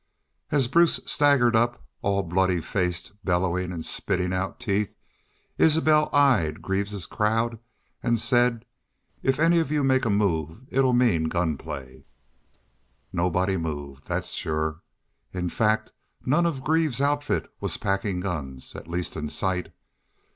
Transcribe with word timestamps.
As 0.49 0.67
Bruce 0.67 0.99
staggered 1.05 1.55
up, 1.55 1.85
all 2.01 2.23
bloody 2.23 2.59
faced, 2.59 3.11
bellowin' 3.23 3.71
an' 3.71 3.83
spittin' 3.83 4.33
out 4.33 4.59
teeth 4.59 4.95
Isbel 5.59 6.09
eyed 6.11 6.59
Greaves's 6.63 7.05
crowd 7.05 7.59
an' 8.01 8.17
said: 8.17 8.65
'If 9.21 9.39
any 9.39 9.59
of 9.59 9.71
y'u 9.71 9.83
make 9.83 10.03
a 10.03 10.09
move 10.09 10.63
it 10.69 10.79
'll 10.81 10.93
mean 10.93 11.25
gun 11.25 11.55
play.' 11.55 12.07
Nobody 13.13 13.57
moved, 13.57 14.05
thet's 14.05 14.31
sure. 14.31 14.81
In 15.33 15.49
fact, 15.49 15.91
none 16.25 16.47
of 16.47 16.63
Greaves's 16.63 16.99
outfit 16.99 17.47
was 17.59 17.77
packin' 17.77 18.21
guns, 18.21 18.75
at 18.75 18.87
least 18.89 19.15
in 19.15 19.29
sight. 19.29 19.71